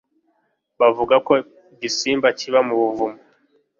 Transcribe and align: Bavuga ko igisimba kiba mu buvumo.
Bavuga 0.79 1.15
ko 1.27 1.33
igisimba 1.75 2.27
kiba 2.39 2.59
mu 2.67 2.75
buvumo. 2.81 3.19